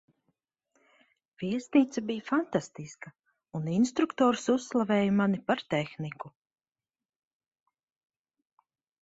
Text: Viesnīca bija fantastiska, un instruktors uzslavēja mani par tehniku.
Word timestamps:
Viesnīca 1.41 2.01
bija 2.11 2.23
fantastiska, 2.29 3.11
un 3.59 3.69
instruktors 3.75 4.49
uzslavēja 4.55 5.13
mani 5.21 5.43
par 5.53 5.63
tehniku. 5.77 6.33